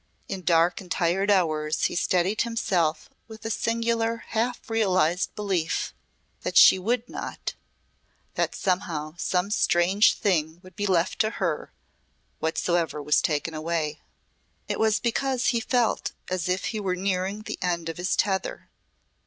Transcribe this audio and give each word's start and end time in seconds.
In 0.27 0.41
dark 0.41 0.81
and 0.81 0.89
tired 0.91 1.29
hours 1.29 1.83
he 1.83 1.95
steadied 1.95 2.41
himself 2.41 3.07
with 3.27 3.45
a 3.45 3.51
singular 3.51 4.23
half 4.29 4.67
realised 4.67 5.35
belief 5.35 5.93
that 6.41 6.57
she 6.57 6.79
would 6.79 7.07
not 7.07 7.53
that 8.33 8.55
somehow 8.55 9.13
some 9.19 9.51
strange 9.51 10.15
thing 10.17 10.59
would 10.63 10.75
be 10.75 10.87
left 10.87 11.19
to 11.19 11.29
her, 11.37 11.71
whatsoever 12.39 12.99
was 12.99 13.21
taken 13.21 13.53
away. 13.53 14.01
It 14.67 14.79
was 14.79 14.99
because 14.99 15.49
he 15.49 15.59
felt 15.59 16.13
as 16.31 16.49
if 16.49 16.65
he 16.73 16.79
were 16.79 16.95
nearing 16.95 17.43
the 17.43 17.59
end 17.61 17.87
of 17.87 17.97
his 17.97 18.15
tether. 18.15 18.71